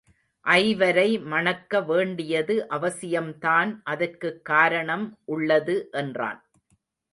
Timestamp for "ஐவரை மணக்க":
0.45-1.81